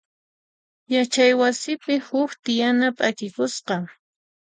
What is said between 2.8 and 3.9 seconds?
p'akikusqa.